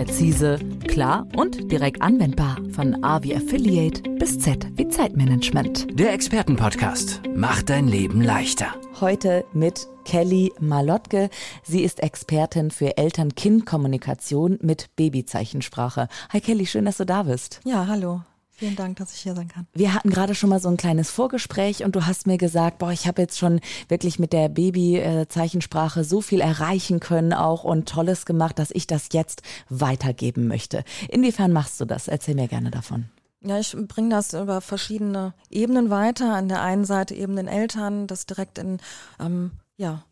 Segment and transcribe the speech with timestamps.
[0.00, 0.58] Präzise,
[0.88, 2.56] klar und direkt anwendbar.
[2.72, 5.88] Von A wie Affiliate bis Z wie Zeitmanagement.
[5.92, 8.68] Der Expertenpodcast macht dein Leben leichter.
[8.98, 11.28] Heute mit Kelly Malotke.
[11.64, 16.08] Sie ist Expertin für Eltern-Kind-Kommunikation mit Babyzeichensprache.
[16.32, 17.60] Hi Kelly, schön, dass du da bist.
[17.66, 18.22] Ja, hallo.
[18.60, 19.66] Vielen Dank, dass ich hier sein kann.
[19.72, 22.92] Wir hatten gerade schon mal so ein kleines Vorgespräch und du hast mir gesagt, boah,
[22.92, 28.26] ich habe jetzt schon wirklich mit der Baby-Zeichensprache so viel erreichen können auch und Tolles
[28.26, 30.84] gemacht, dass ich das jetzt weitergeben möchte.
[31.08, 32.06] Inwiefern machst du das?
[32.06, 33.06] Erzähl mir gerne davon.
[33.40, 36.34] Ja, ich bringe das über verschiedene Ebenen weiter.
[36.34, 38.78] An der einen Seite eben den Eltern, das direkt in
[39.18, 40.04] ähm, ja,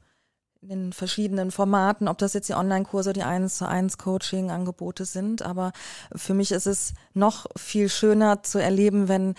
[0.61, 5.43] in verschiedenen Formaten, ob das jetzt die Online-Kurse, die 1 zu 1 Coaching-Angebote sind.
[5.43, 5.73] Aber
[6.15, 9.35] für mich ist es noch viel schöner zu erleben, wenn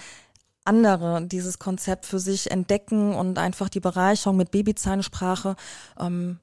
[0.66, 5.56] andere dieses Konzept für sich entdecken und einfach die Bereicherung mit Babyzahnsprache
[6.00, 6.40] ähm,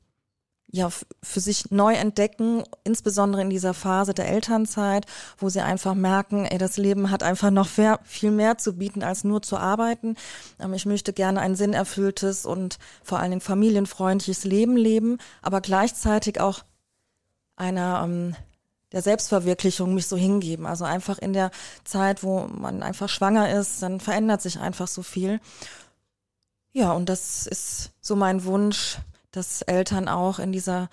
[0.68, 0.90] ja,
[1.22, 5.06] für sich neu entdecken, insbesondere in dieser Phase der Elternzeit,
[5.38, 7.68] wo sie einfach merken, ey, das Leben hat einfach noch
[8.04, 10.16] viel mehr zu bieten, als nur zu arbeiten.
[10.58, 16.40] Ähm, ich möchte gerne ein sinnerfülltes und vor allen Dingen familienfreundliches Leben leben, aber gleichzeitig
[16.40, 16.64] auch
[17.54, 18.36] einer ähm,
[18.92, 20.66] der Selbstverwirklichung mich so hingeben.
[20.66, 21.50] Also einfach in der
[21.84, 25.40] Zeit, wo man einfach schwanger ist, dann verändert sich einfach so viel.
[26.72, 28.98] Ja, und das ist so mein Wunsch,
[29.36, 30.88] dass Eltern auch in dieser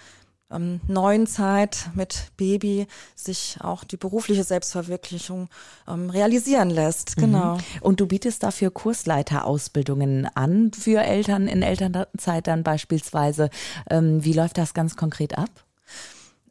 [0.51, 5.49] ähm, neuen Zeit mit Baby sich auch die berufliche Selbstverwirklichung
[5.87, 7.17] ähm, realisieren lässt.
[7.17, 7.21] Mhm.
[7.21, 7.55] Genau.
[7.55, 7.61] Mhm.
[7.81, 13.49] Und du bietest dafür Kursleiterausbildungen an für Eltern in Elternzeit dann beispielsweise.
[13.89, 15.49] Ähm, wie läuft das ganz konkret ab?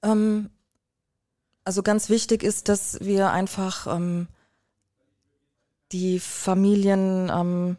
[0.02, 0.50] Ähm,
[1.64, 4.26] also ganz wichtig ist, dass wir einfach ähm,
[5.92, 7.76] die Familien ähm,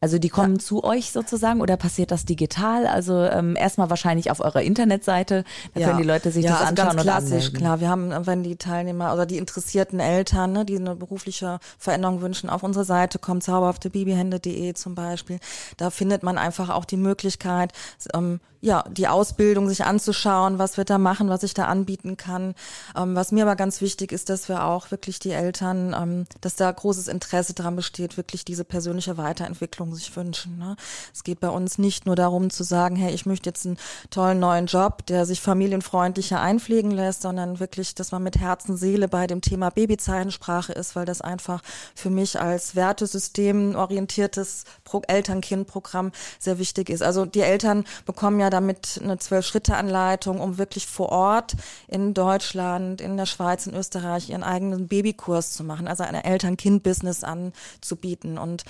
[0.00, 0.58] also die kommen ja.
[0.60, 2.86] zu euch sozusagen oder passiert das digital?
[2.86, 5.44] Also ähm, erstmal wahrscheinlich auf eurer Internetseite,
[5.74, 5.86] da ja.
[5.88, 7.80] können die Leute sich ja, das also anschauen ganz klassisch, klar.
[7.80, 12.48] Wir haben, wenn die Teilnehmer oder die interessierten Eltern, ne, die eine berufliche Veränderung wünschen,
[12.48, 15.40] auf unsere Seite kommen, zauberhaftebabyhände.de zum Beispiel.
[15.76, 17.72] Da findet man einfach auch die Möglichkeit,
[18.14, 22.54] ähm, ja, die Ausbildung sich anzuschauen, was wir da machen, was ich da anbieten kann.
[22.96, 26.56] Ähm, was mir aber ganz wichtig ist, dass wir auch wirklich die Eltern, ähm, dass
[26.56, 30.58] da großes Interesse daran besteht, wirklich diese persönliche Weiterentwicklung sich wünschen.
[30.58, 30.76] Ne?
[31.14, 33.78] Es geht bei uns nicht nur darum zu sagen, hey, ich möchte jetzt einen
[34.10, 39.06] tollen neuen Job, der sich familienfreundlicher einpflegen lässt, sondern wirklich, dass man mit Herzen, Seele
[39.06, 41.62] bei dem Thema Babyzeichensprache ist, weil das einfach
[41.94, 44.64] für mich als Wertesystem orientiertes
[45.06, 47.02] Eltern-Kind-Programm sehr wichtig ist.
[47.02, 51.54] Also die Eltern bekommen ja damit eine Zwölf-Schritte-Anleitung, um wirklich vor Ort
[51.86, 57.24] in Deutschland, in der Schweiz, in Österreich ihren eigenen Babykurs zu machen, also ein Eltern-Kind-Business
[57.24, 58.38] anzubieten.
[58.38, 58.64] Und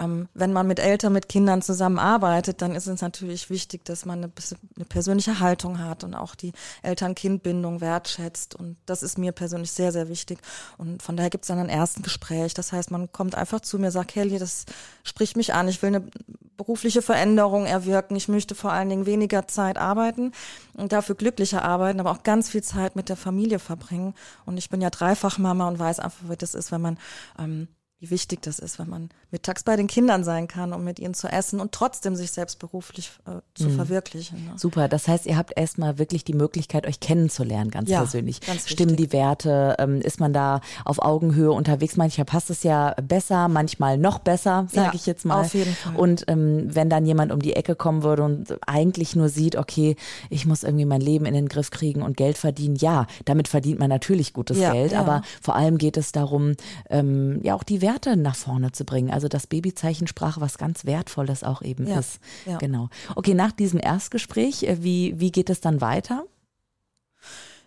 [0.00, 4.24] ähm, wenn man mit Eltern, mit Kindern zusammenarbeitet, dann ist es natürlich wichtig, dass man
[4.24, 4.32] eine,
[4.76, 8.54] eine persönliche Haltung hat und auch die Eltern-Kind-Bindung wertschätzt.
[8.54, 10.38] Und das ist mir persönlich sehr, sehr wichtig.
[10.78, 12.54] Und von daher gibt es dann ein ersten Gespräch.
[12.54, 14.64] Das heißt, man kommt einfach zu mir, sagt, Kelly, das
[15.04, 15.68] spricht mich an.
[15.68, 16.04] Ich will eine
[16.56, 18.16] berufliche Veränderung erwirken.
[18.16, 20.32] Ich möchte vor allen Dingen weniger Zeit arbeiten
[20.74, 24.14] und dafür glücklicher arbeiten, aber auch ganz viel Zeit mit der Familie verbringen.
[24.44, 26.98] Und ich bin ja Dreifachmama und weiß einfach, wie das ist, wenn man
[27.38, 27.68] ähm,
[28.02, 31.14] wie wichtig das ist, wenn man mittags bei den Kindern sein kann, um mit ihnen
[31.14, 33.76] zu essen und trotzdem sich selbst beruflich äh, zu mhm.
[33.76, 34.44] verwirklichen.
[34.44, 34.54] Ne?
[34.56, 38.40] Super, das heißt, ihr habt erstmal wirklich die Möglichkeit, euch kennenzulernen, ganz ja, persönlich.
[38.40, 39.76] Ganz Stimmen die Werte?
[39.78, 41.96] Ähm, ist man da auf Augenhöhe unterwegs?
[41.96, 45.42] Manchmal passt es ja besser, manchmal noch besser, sage ja, ich jetzt mal.
[45.42, 45.94] Auf jeden Fall.
[45.94, 49.94] Und ähm, wenn dann jemand um die Ecke kommen würde und eigentlich nur sieht, okay,
[50.28, 53.78] ich muss irgendwie mein Leben in den Griff kriegen und Geld verdienen, ja, damit verdient
[53.78, 56.54] man natürlich gutes ja, Geld, aber vor allem geht es darum,
[56.90, 59.10] ähm, ja auch die Werte Werte nach vorne zu bringen.
[59.10, 62.20] Also dass Babyzeichensprache was ganz Wertvolles auch eben ja, ist.
[62.46, 62.58] Ja.
[62.58, 62.88] Genau.
[63.14, 66.24] Okay, nach diesem Erstgespräch, äh, wie, wie geht es dann weiter?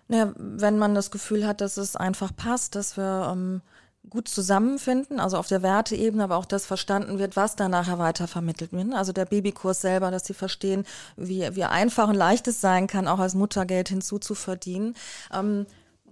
[0.07, 3.61] Naja, wenn man das Gefühl hat, dass es einfach passt, dass wir ähm,
[4.09, 8.27] gut zusammenfinden, also auf der Werteebene, aber auch das verstanden wird, was da nachher weiter
[8.27, 8.93] vermittelt wird.
[8.93, 10.85] Also der Babykurs selber, dass sie verstehen,
[11.15, 14.95] wie, wie einfach und leicht es sein kann, auch als Mutter Geld hinzuzuverdienen.
[15.33, 15.65] Ähm,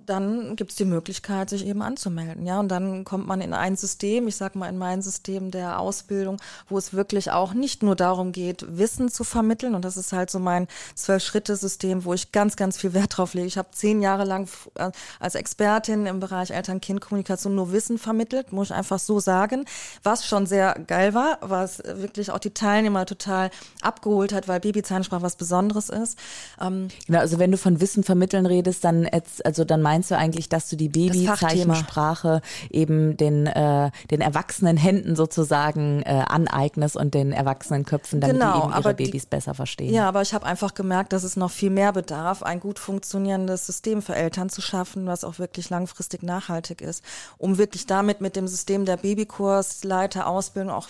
[0.05, 2.45] dann gibt es die Möglichkeit, sich eben anzumelden.
[2.45, 5.79] Ja, und dann kommt man in ein System, ich sage mal in mein System der
[5.79, 6.37] Ausbildung,
[6.69, 9.75] wo es wirklich auch nicht nur darum geht, Wissen zu vermitteln.
[9.75, 13.47] Und das ist halt so mein Zwölf-Schritte-System, wo ich ganz, ganz viel Wert drauf lege.
[13.47, 18.69] Ich habe zehn Jahre lang äh, als Expertin im Bereich Eltern-Kind-Kommunikation nur Wissen vermittelt, muss
[18.69, 19.65] ich einfach so sagen.
[20.03, 23.49] Was schon sehr geil war, was wirklich auch die Teilnehmer total
[23.81, 26.17] abgeholt hat, weil Babyzahnsprache was Besonderes ist.
[26.61, 29.07] Ähm, genau, also wenn du von Wissen vermitteln redest, dann,
[29.43, 35.15] also dann meinst du eigentlich, dass du die Babyzeichensprache eben den, äh, den erwachsenen Händen
[35.15, 39.53] sozusagen äh, aneignest und den erwachsenen Köpfen, damit genau, die eben ihre Babys die, besser
[39.53, 39.93] verstehen?
[39.93, 43.65] Ja, aber ich habe einfach gemerkt, dass es noch viel mehr bedarf, ein gut funktionierendes
[43.65, 47.03] System für Eltern zu schaffen, was auch wirklich langfristig nachhaltig ist,
[47.37, 50.87] um wirklich damit mit dem System der Babykursleiter Ausbildung auch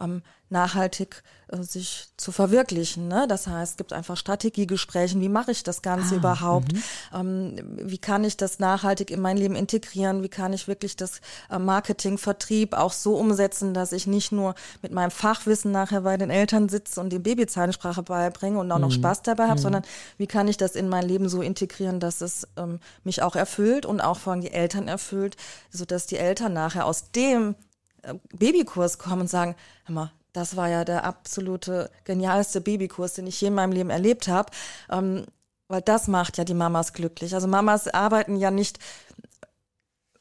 [0.00, 3.08] ähm, nachhaltig äh, sich zu verwirklichen.
[3.08, 3.26] Ne?
[3.28, 6.72] Das heißt, es gibt einfach Strategiegespräche, wie mache ich das Ganze ah, überhaupt?
[6.72, 6.82] Mhm.
[7.14, 10.22] Ähm, wie kann ich das nachhaltig in mein Leben integrieren?
[10.22, 11.20] Wie kann ich wirklich das
[11.50, 16.16] äh, Marketing, Vertrieb auch so umsetzen, dass ich nicht nur mit meinem Fachwissen nachher bei
[16.16, 18.94] den Eltern sitze und die Babyzeilensprache beibringe und auch noch mhm.
[18.94, 19.62] Spaß dabei habe, mhm.
[19.62, 19.82] sondern
[20.18, 23.86] wie kann ich das in mein Leben so integrieren, dass es ähm, mich auch erfüllt
[23.86, 25.36] und auch vor allem die Eltern erfüllt,
[25.70, 27.56] sodass die Eltern nachher aus dem
[28.02, 33.26] äh, Babykurs kommen und sagen, hör mal, das war ja der absolute genialste Babykurs, den
[33.26, 34.52] ich je in meinem Leben erlebt habe.
[34.90, 35.24] Ähm,
[35.68, 37.34] weil das macht ja die Mamas glücklich.
[37.34, 38.78] Also Mamas arbeiten ja nicht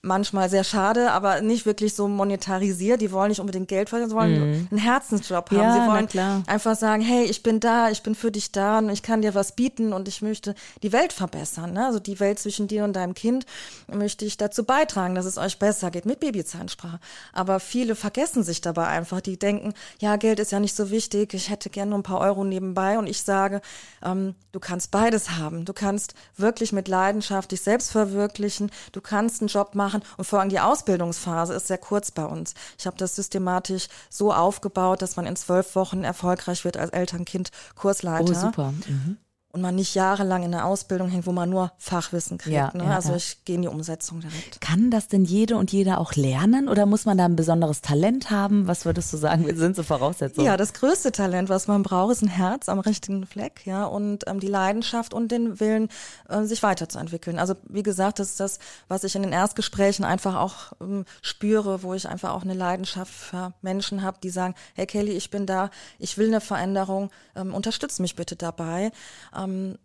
[0.06, 3.02] manchmal sehr schade, aber nicht wirklich so monetarisiert.
[3.02, 4.68] Die wollen nicht unbedingt Geld verdienen, sie wollen mhm.
[4.72, 5.58] einen Herzensjob haben.
[5.58, 8.90] Ja, sie wollen einfach sagen, hey, ich bin da, ich bin für dich da und
[8.90, 11.74] ich kann dir was bieten und ich möchte die Welt verbessern.
[11.74, 11.86] Ne?
[11.86, 13.46] Also die Welt zwischen dir und deinem Kind
[13.92, 17.00] möchte ich dazu beitragen, dass es euch besser geht mit Babyzahnsprache.
[17.34, 19.22] Aber viele vergessen sich dabei einfach.
[19.22, 22.20] Die denken, ja, Geld ist ja nicht so wichtig, ich hätte gerne nur ein paar
[22.20, 22.98] Euro nebenbei.
[23.00, 23.62] Und ich sage,
[24.04, 25.66] ähm, du kannst beides haben.
[25.66, 28.72] Du kannst wirklich mit Leidenschaft dich selbst verwirklichen.
[28.92, 30.14] Du kannst einen Job machen, machen.
[30.18, 32.54] Und vor allem die Ausbildungsphase ist sehr kurz bei uns.
[32.78, 38.32] Ich habe das systematisch so aufgebaut, dass man in zwölf Wochen erfolgreich wird als Eltern-Kind-Kursleiter.
[38.32, 38.74] Oh, super.
[38.88, 39.18] Mhm
[39.56, 42.56] und man nicht jahrelang in einer Ausbildung hängt, wo man nur Fachwissen kriegt.
[42.56, 42.84] Ja, ne?
[42.84, 44.60] ja, also ich gehe in die Umsetzung direkt.
[44.60, 48.30] Kann das denn jede und jeder auch lernen oder muss man da ein besonderes Talent
[48.30, 48.68] haben?
[48.68, 50.46] Was würdest du sagen, sind so Voraussetzungen?
[50.46, 54.26] Ja, das größte Talent, was man braucht, ist ein Herz am richtigen Fleck, ja, und
[54.28, 55.88] ähm, die Leidenschaft und den Willen,
[56.28, 57.40] äh, sich weiterzuentwickeln.
[57.40, 58.60] Also wie gesagt, das ist das,
[58.90, 63.14] was ich in den Erstgesprächen einfach auch ähm, spüre, wo ich einfach auch eine Leidenschaft
[63.14, 67.54] für Menschen habe, die sagen, hey Kelly, ich bin da, ich will eine Veränderung, ähm,
[67.54, 68.92] unterstütze mich bitte dabei.
[69.34, 69.78] Ähm, ähm,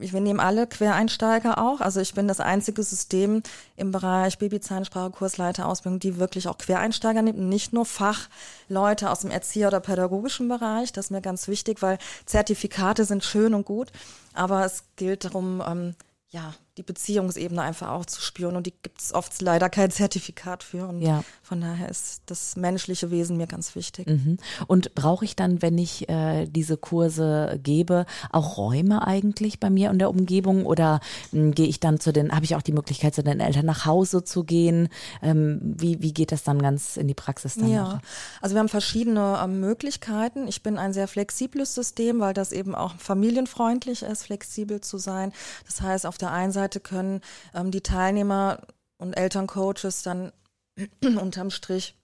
[0.00, 1.80] wir nehmen alle Quereinsteiger auch.
[1.80, 3.42] Also ich bin das einzige System
[3.76, 9.30] im Bereich Babyzahnsprache, Kursleiter, Ausbildung, die wirklich auch Quereinsteiger nimmt, nicht nur Fachleute aus dem
[9.30, 10.92] Erzieher- oder pädagogischen Bereich.
[10.92, 13.92] Das ist mir ganz wichtig, weil Zertifikate sind schön und gut,
[14.32, 15.94] aber es gilt darum, ähm,
[16.30, 18.56] ja, die Beziehungsebene einfach auch zu spüren.
[18.56, 20.86] Und die gibt es oft leider kein Zertifikat für.
[20.86, 21.24] Und ja.
[21.42, 24.06] von daher ist das menschliche Wesen mir ganz wichtig.
[24.06, 24.38] Mhm.
[24.66, 29.90] Und brauche ich dann, wenn ich äh, diese Kurse gebe, auch Räume eigentlich bei mir
[29.90, 30.64] in der Umgebung?
[30.64, 31.00] Oder
[31.32, 33.84] hm, gehe ich dann zu den, habe ich auch die Möglichkeit, zu den Eltern nach
[33.84, 34.88] Hause zu gehen?
[35.22, 37.68] Ähm, wie, wie geht das dann ganz in die Praxis dann?
[37.68, 38.00] Ja, noch?
[38.40, 40.46] also wir haben verschiedene ähm, Möglichkeiten.
[40.46, 45.32] Ich bin ein sehr flexibles System, weil das eben auch familienfreundlich ist, flexibel zu sein.
[45.66, 47.20] Das heißt, auf der einen Seite Seite können
[47.54, 48.60] ähm, die Teilnehmer
[48.98, 50.32] und Elterncoaches dann
[51.02, 51.96] unterm Strich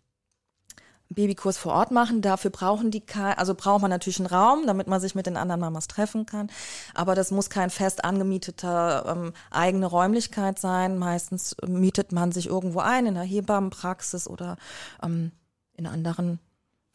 [1.09, 2.21] Babykurs vor Ort machen.
[2.21, 5.61] Dafür brauchen die, also braucht man natürlich einen Raum, damit man sich mit den anderen
[5.61, 6.51] Mamas treffen kann.
[6.95, 10.99] Aber das muss kein fest angemieteter ähm, eigene Räumlichkeit sein.
[10.99, 14.57] Meistens mietet man sich irgendwo ein in einer Hebammenpraxis oder
[15.03, 15.31] ähm,
[15.75, 16.41] in anderen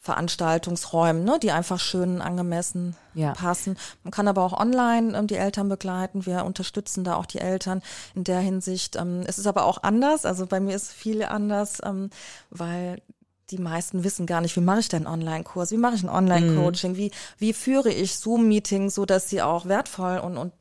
[0.02, 3.34] Veranstaltungsräumen, ne, die einfach schön angemessen ja.
[3.34, 3.78] passen.
[4.02, 6.26] Man kann aber auch online ähm, die Eltern begleiten.
[6.26, 7.82] Wir unterstützen da auch die Eltern
[8.16, 8.96] in der Hinsicht.
[8.96, 10.26] Ähm, es ist aber auch anders.
[10.26, 12.10] Also bei mir ist viel anders, ähm,
[12.50, 13.00] weil
[13.50, 16.08] die meisten wissen gar nicht, wie mache ich denn einen Online-Kurs, wie mache ich ein
[16.08, 16.96] Online-Coaching, mhm.
[16.96, 20.52] wie, wie führe ich Zoom-Meetings, so dass sie auch wertvoll und, und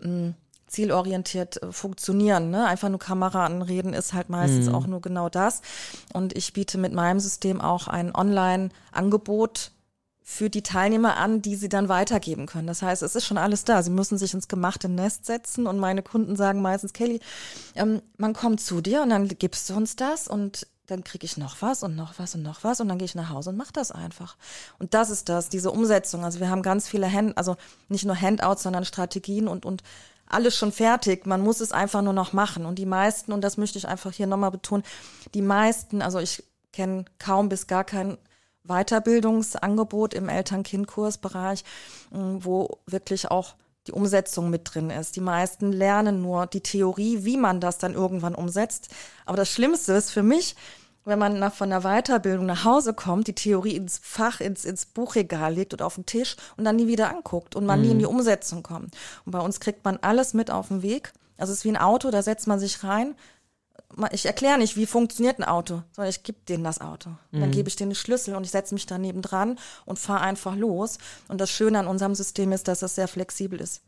[0.00, 0.34] mh, mm,
[0.76, 2.50] zielorientiert äh, funktionieren.
[2.50, 2.66] Ne?
[2.66, 4.74] Einfach nur Kamera anreden ist halt meistens mhm.
[4.74, 5.62] auch nur genau das.
[6.12, 9.72] Und ich biete mit meinem System auch ein Online-Angebot
[10.22, 12.66] für die Teilnehmer an, die sie dann weitergeben können.
[12.66, 13.82] Das heißt, es ist schon alles da.
[13.82, 17.20] Sie müssen sich ins gemachte Nest setzen und meine Kunden sagen meistens, Kelly,
[17.74, 21.36] ähm, man kommt zu dir und dann gibst du uns das und dann kriege ich
[21.36, 23.56] noch was und noch was und noch was und dann gehe ich nach Hause und
[23.56, 24.36] mache das einfach.
[24.78, 26.24] Und das ist das, diese Umsetzung.
[26.24, 27.56] Also wir haben ganz viele Hand, also
[27.88, 29.82] nicht nur Handouts, sondern Strategien und, und
[30.28, 31.26] alles schon fertig.
[31.26, 32.66] Man muss es einfach nur noch machen.
[32.66, 34.84] Und die meisten, und das möchte ich einfach hier nochmal betonen,
[35.34, 36.42] die meisten, also ich
[36.72, 38.18] kenne kaum bis gar kein
[38.64, 41.64] Weiterbildungsangebot im Eltern-Kind-Kursbereich,
[42.10, 43.54] mm, wo wirklich auch
[43.86, 45.16] die Umsetzung mit drin ist.
[45.16, 48.88] Die meisten lernen nur die Theorie, wie man das dann irgendwann umsetzt.
[49.24, 50.56] Aber das Schlimmste ist für mich,
[51.06, 54.86] wenn man nach, von der Weiterbildung nach Hause kommt, die Theorie ins Fach, ins, ins
[54.86, 57.84] Buchregal legt oder auf den Tisch und dann nie wieder anguckt und man mhm.
[57.86, 58.06] nie in die.
[58.06, 58.96] Umsetzung kommt.
[59.24, 61.12] Und bei uns kriegt man alles mit auf den Weg.
[61.36, 63.14] Also es ist wie ein Auto, da setzt man sich rein.
[64.10, 67.10] Ich erkläre nicht, wie funktioniert ein Auto, sondern ich gebe denen das Auto.
[67.30, 67.40] Mhm.
[67.40, 70.56] Dann gebe ich denen den Schlüssel und ich setze mich daneben dran und fahre einfach
[70.56, 70.98] los.
[71.28, 73.82] Und das Schöne an unserem System ist, dass es sehr flexibel ist.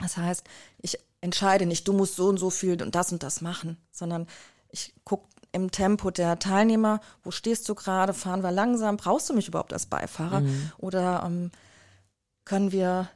[0.00, 0.44] Das heißt,
[0.80, 4.28] ich entscheide nicht, du musst so und so viel und das und das machen, sondern
[4.70, 9.34] ich gucke im Tempo der Teilnehmer, wo stehst du gerade, fahren wir langsam, brauchst du
[9.34, 10.40] mich überhaupt als Beifahrer?
[10.40, 10.72] Mhm.
[10.78, 11.50] Oder ähm,
[12.44, 13.08] können wir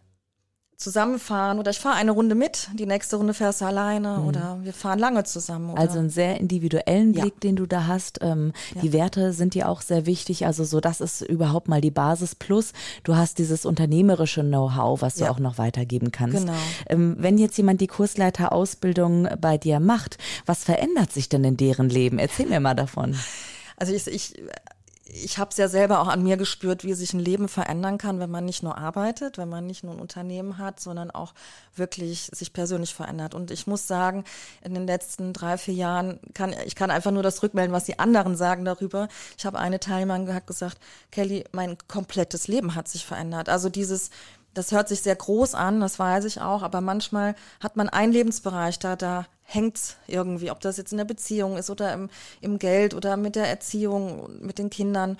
[0.82, 4.26] zusammenfahren oder ich fahre eine Runde mit, die nächste Runde fährst du alleine mhm.
[4.26, 5.70] oder wir fahren lange zusammen.
[5.70, 5.80] Oder?
[5.80, 7.40] Also einen sehr individuellen Blick, ja.
[7.42, 8.18] den du da hast.
[8.22, 8.82] Ähm, ja.
[8.82, 10.46] Die Werte sind dir auch sehr wichtig.
[10.46, 12.34] Also so, das ist überhaupt mal die Basis.
[12.34, 12.72] Plus,
[13.04, 15.26] du hast dieses unternehmerische Know-how, was ja.
[15.26, 16.38] du auch noch weitergeben kannst.
[16.38, 16.54] Genau.
[16.88, 21.88] Ähm, wenn jetzt jemand die Kursleiterausbildung bei dir macht, was verändert sich denn in deren
[21.88, 22.18] Leben?
[22.18, 23.16] Erzähl mir mal davon.
[23.76, 24.34] Also ich, ich
[25.04, 28.20] ich habe es ja selber auch an mir gespürt, wie sich ein Leben verändern kann,
[28.20, 31.34] wenn man nicht nur arbeitet, wenn man nicht nur ein Unternehmen hat, sondern auch
[31.74, 33.34] wirklich sich persönlich verändert.
[33.34, 34.24] Und ich muss sagen,
[34.62, 37.98] in den letzten drei, vier Jahren kann ich kann einfach nur das rückmelden, was die
[37.98, 39.08] anderen sagen darüber.
[39.36, 40.78] Ich habe eine Teilnehmerin hat gesagt,
[41.10, 43.48] Kelly, mein komplettes Leben hat sich verändert.
[43.48, 44.10] Also dieses
[44.54, 48.12] das hört sich sehr groß an, das weiß ich auch, aber manchmal hat man einen
[48.12, 52.58] Lebensbereich, da, da hängt irgendwie, ob das jetzt in der Beziehung ist oder im, im
[52.58, 55.18] Geld oder mit der Erziehung, mit den Kindern.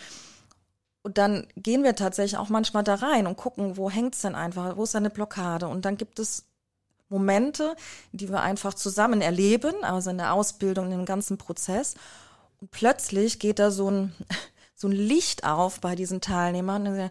[1.03, 4.77] Und dann gehen wir tatsächlich auch manchmal da rein und gucken, wo hängt's denn einfach,
[4.77, 5.67] wo ist eine Blockade?
[5.67, 6.45] Und dann gibt es
[7.09, 7.77] Momente,
[8.13, 11.95] die wir einfach zusammen erleben, also in der Ausbildung, in dem ganzen Prozess.
[12.61, 14.15] Und plötzlich geht da so ein,
[14.75, 17.11] so ein Licht auf bei diesen Teilnehmern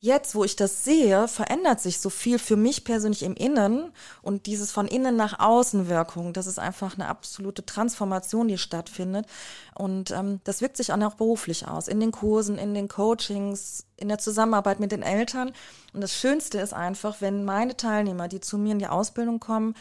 [0.00, 3.92] jetzt, wo ich das sehe, verändert sich so viel für mich persönlich im Innen
[4.22, 9.26] und dieses von innen nach außen Wirkung, das ist einfach eine absolute Transformation, die stattfindet.
[9.74, 14.08] Und ähm, das wirkt sich auch beruflich aus, in den Kursen, in den Coachings, in
[14.08, 15.52] der Zusammenarbeit mit den Eltern.
[15.92, 19.74] Und das Schönste ist einfach, wenn meine Teilnehmer, die zu mir in die Ausbildung kommen,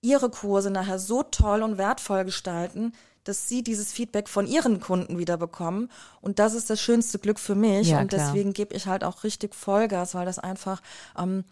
[0.00, 2.92] ihre Kurse nachher so toll und wertvoll gestalten,
[3.30, 5.90] dass sie dieses Feedback von ihren Kunden wieder bekommen.
[6.20, 7.88] Und das ist das schönste Glück für mich.
[7.88, 10.82] Ja, und deswegen gebe ich halt auch richtig Vollgas, weil das einfach
[11.16, 11.44] ähm,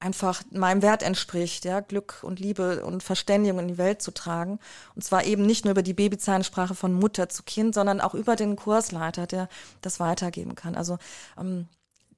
[0.00, 4.58] einfach meinem Wert entspricht, ja, Glück und Liebe und Verständigung in die Welt zu tragen.
[4.94, 8.36] Und zwar eben nicht nur über die Babyzahnsprache von Mutter zu Kind, sondern auch über
[8.36, 9.48] den Kursleiter, der
[9.80, 10.74] das weitergeben kann.
[10.74, 10.98] Also
[11.38, 11.68] ähm,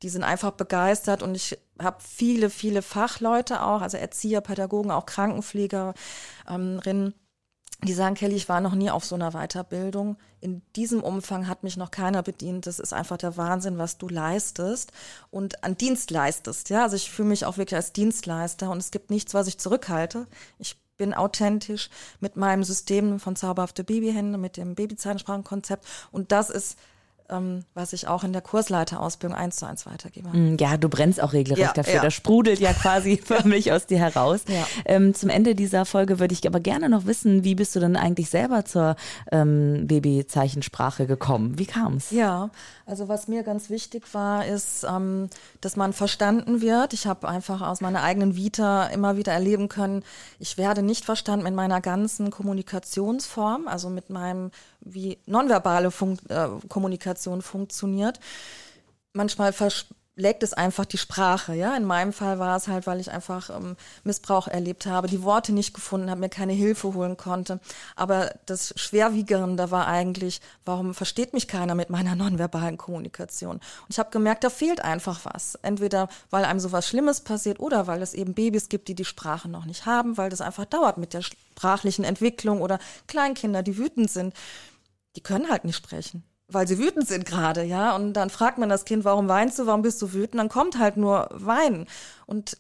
[0.03, 5.07] die sind einfach begeistert und ich habe viele, viele Fachleute auch, also Erzieher, Pädagogen, auch
[5.07, 7.15] Krankenpflegerinnen,
[7.85, 10.17] die sagen, Kelly, ich war noch nie auf so einer Weiterbildung.
[10.41, 12.67] In diesem Umfang hat mich noch keiner bedient.
[12.67, 14.93] Das ist einfach der Wahnsinn, was du leistest
[15.31, 16.71] und an Dienst leistest.
[16.71, 19.59] Ja, also ich fühle mich auch wirklich als Dienstleister und es gibt nichts, was ich
[19.59, 20.27] zurückhalte.
[20.59, 21.91] Ich bin authentisch
[22.21, 26.79] mit meinem System von zauberhafte Babyhände, mit dem Babyzahnsprachenkonzept und das ist
[27.31, 30.29] ähm, was ich auch in der Kursleiterausbildung eins zu eins weitergebe.
[30.29, 31.95] Mm, ja, du brennst auch regelrecht ja, dafür.
[31.95, 32.03] Ja.
[32.03, 34.43] Das sprudelt ja quasi förmlich aus dir heraus.
[34.49, 34.67] Ja.
[34.85, 37.97] Ähm, zum Ende dieser Folge würde ich aber gerne noch wissen, wie bist du denn
[37.97, 38.97] eigentlich selber zur
[39.33, 41.59] ähm, Babyzeichensprache gekommen?
[41.59, 42.11] Wie kam es?
[42.11, 42.51] Ja,
[42.87, 45.29] also was mir ganz wichtig war, ist, ähm,
[45.61, 46.93] dass man verstanden wird.
[46.93, 50.05] Ich habe einfach aus meiner eigenen Vita immer wieder erleben können,
[50.39, 56.49] ich werde nicht verstanden in meiner ganzen Kommunikationsform, also mit meinem wie nonverbale Fun äh,
[56.69, 58.21] Kommunikation funktioniert.
[59.13, 59.53] Manchmal
[60.17, 61.77] lägt es einfach die Sprache, ja.
[61.77, 65.53] In meinem Fall war es halt, weil ich einfach ähm, Missbrauch erlebt habe, die Worte
[65.53, 67.61] nicht gefunden habe, mir keine Hilfe holen konnte.
[67.95, 73.57] Aber das Schwerwiegende war eigentlich, warum versteht mich keiner mit meiner nonverbalen Kommunikation?
[73.57, 75.57] Und ich habe gemerkt, da fehlt einfach was.
[75.57, 79.49] Entweder weil einem sowas Schlimmes passiert oder weil es eben Babys gibt, die die Sprache
[79.49, 84.11] noch nicht haben, weil das einfach dauert mit der sprachlichen Entwicklung oder Kleinkinder, die wütend
[84.11, 84.35] sind
[85.17, 87.95] die können halt nicht sprechen, weil sie wütend sind gerade, ja.
[87.97, 90.41] Und dann fragt man das Kind, warum weinst du, warum bist du wütend?
[90.41, 91.87] Dann kommt halt nur Weinen.
[92.27, 92.59] Und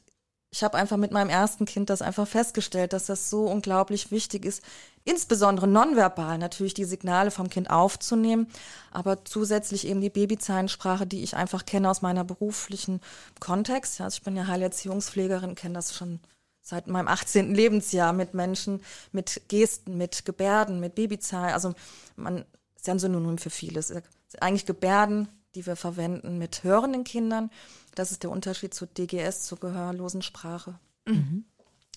[0.50, 4.45] ich habe einfach mit meinem ersten Kind das einfach festgestellt, dass das so unglaublich wichtig
[4.45, 4.62] ist,
[5.05, 8.49] insbesondere nonverbal natürlich die Signale vom Kind aufzunehmen,
[8.90, 13.00] aber zusätzlich eben die Babyzeichensprache, die ich einfach kenne aus meiner beruflichen
[13.38, 14.00] Kontext.
[14.00, 16.21] Also ich bin ja Heilerziehungspflegerin, kenne das schon
[16.62, 17.55] seit meinem 18.
[17.55, 21.52] Lebensjahr mit Menschen, mit Gesten, mit Gebärden, mit Babyzahl.
[21.52, 21.75] Also
[22.16, 22.45] man
[22.87, 23.93] ist ja ein Synonym für vieles.
[24.40, 27.50] Eigentlich Gebärden, die wir verwenden mit hörenden Kindern.
[27.97, 30.78] Das ist der Unterschied zu DGS, zur gehörlosen Sprache.
[31.05, 31.45] Mhm.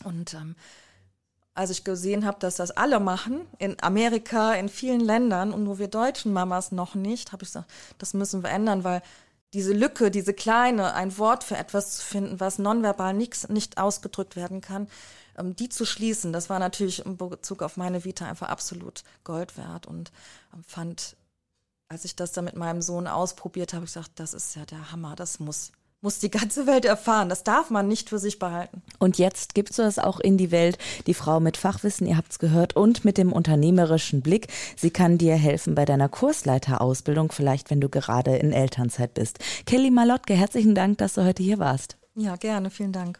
[0.03, 0.55] Und ähm,
[1.53, 5.77] als ich gesehen habe, dass das alle machen, in Amerika, in vielen Ländern und nur
[5.77, 7.69] wir deutschen Mamas noch nicht, habe ich gesagt,
[8.00, 9.03] das müssen wir ändern, weil
[9.53, 14.36] diese Lücke, diese kleine, ein Wort für etwas zu finden, was nonverbal nix, nicht ausgedrückt
[14.36, 14.88] werden kann,
[15.43, 19.88] die zu schließen, das war natürlich in Bezug auf meine Vita einfach absolut Gold wert
[19.88, 20.12] und
[20.53, 21.15] ähm, fand,
[21.88, 24.91] als ich das dann mit meinem Sohn ausprobiert habe, ich gesagt, das ist ja der
[24.91, 27.29] Hammer, das muss muss die ganze Welt erfahren.
[27.29, 28.81] Das darf man nicht für sich behalten.
[29.00, 30.77] Und jetzt gibst du es auch in die Welt.
[31.08, 34.48] Die Frau mit Fachwissen, ihr habt es gehört, und mit dem unternehmerischen Blick.
[34.77, 39.39] Sie kann dir helfen bei deiner Kursleiterausbildung, vielleicht wenn du gerade in Elternzeit bist.
[39.65, 41.98] Kelly Malotke, herzlichen Dank, dass du heute hier warst.
[42.15, 42.69] Ja, gerne.
[42.69, 43.19] Vielen Dank.